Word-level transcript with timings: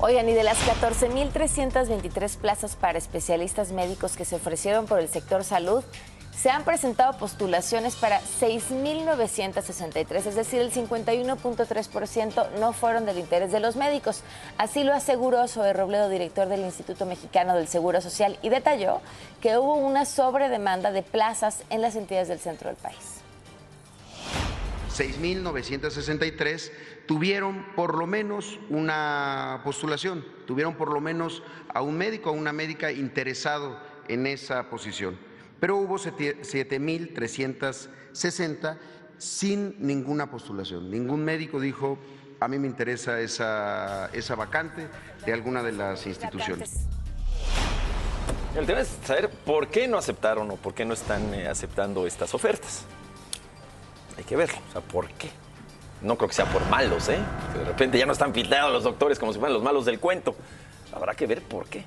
Oigan, 0.00 0.28
y 0.28 0.32
de 0.32 0.44
las 0.44 0.58
14.323 0.58 2.36
plazas 2.36 2.76
para 2.76 2.98
especialistas 2.98 3.72
médicos 3.72 4.16
que 4.16 4.24
se 4.24 4.36
ofrecieron 4.36 4.86
por 4.86 5.00
el 5.00 5.08
sector 5.08 5.42
salud, 5.42 5.82
se 6.40 6.50
han 6.50 6.62
presentado 6.62 7.18
postulaciones 7.18 7.96
para 7.96 8.20
6.963, 8.20 10.24
es 10.24 10.36
decir, 10.36 10.60
el 10.60 10.72
51.3% 10.72 12.50
no 12.60 12.72
fueron 12.72 13.06
del 13.06 13.18
interés 13.18 13.50
de 13.50 13.58
los 13.58 13.74
médicos. 13.74 14.22
Así 14.56 14.84
lo 14.84 14.94
aseguró 14.94 15.48
Zoe 15.48 15.72
Robledo, 15.72 16.08
director 16.08 16.46
del 16.46 16.60
Instituto 16.60 17.04
Mexicano 17.04 17.56
del 17.56 17.66
Seguro 17.66 18.00
Social, 18.00 18.38
y 18.40 18.50
detalló 18.50 19.00
que 19.40 19.58
hubo 19.58 19.74
una 19.74 20.04
sobredemanda 20.04 20.92
de 20.92 21.02
plazas 21.02 21.64
en 21.70 21.82
las 21.82 21.96
entidades 21.96 22.28
del 22.28 22.38
centro 22.38 22.68
del 22.68 22.76
país. 22.76 23.18
6.963 24.98 26.70
tuvieron 27.06 27.64
por 27.76 27.96
lo 27.96 28.06
menos 28.06 28.58
una 28.68 29.60
postulación, 29.62 30.24
tuvieron 30.46 30.74
por 30.74 30.92
lo 30.92 31.00
menos 31.00 31.44
a 31.72 31.80
un 31.82 31.96
médico, 31.96 32.30
a 32.30 32.32
una 32.32 32.52
médica 32.52 32.90
interesado 32.90 33.78
en 34.08 34.26
esa 34.26 34.68
posición. 34.70 35.16
Pero 35.60 35.76
hubo 35.76 35.98
7.360 35.98 38.78
sin 39.18 39.76
ninguna 39.78 40.28
postulación. 40.30 40.90
Ningún 40.90 41.24
médico 41.24 41.60
dijo, 41.60 41.98
a 42.40 42.48
mí 42.48 42.58
me 42.58 42.66
interesa 42.66 43.20
esa, 43.20 44.10
esa 44.12 44.34
vacante 44.34 44.88
de 45.24 45.32
alguna 45.32 45.62
de 45.62 45.70
las 45.72 46.06
instituciones. 46.06 46.86
El 48.56 48.66
tema 48.66 48.80
es 48.80 48.88
saber 49.04 49.30
por 49.30 49.68
qué 49.68 49.86
no 49.86 49.98
aceptaron 49.98 50.50
o 50.50 50.56
por 50.56 50.74
qué 50.74 50.84
no 50.84 50.94
están 50.94 51.32
eh, 51.34 51.46
aceptando 51.46 52.04
estas 52.06 52.34
ofertas. 52.34 52.86
Hay 54.18 54.24
que 54.24 54.36
verlo, 54.36 54.58
o 54.68 54.72
sea, 54.72 54.80
¿por 54.80 55.08
qué? 55.10 55.30
No 56.02 56.16
creo 56.16 56.28
que 56.28 56.34
sea 56.34 56.44
por 56.46 56.64
malos, 56.66 57.08
¿eh? 57.08 57.18
De 57.56 57.64
repente 57.64 57.98
ya 57.98 58.04
no 58.04 58.12
están 58.12 58.34
filtrados 58.34 58.72
los 58.72 58.82
doctores 58.82 59.18
como 59.18 59.32
si 59.32 59.38
fueran 59.38 59.54
los 59.54 59.62
malos 59.62 59.84
del 59.84 60.00
cuento. 60.00 60.34
Habrá 60.92 61.14
que 61.14 61.26
ver 61.26 61.40
por 61.42 61.66
qué. 61.66 61.84